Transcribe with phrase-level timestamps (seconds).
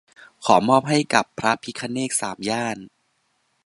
[0.45, 2.77] ขอมอบให้กับ "พระพิฆเนศสามย่าน"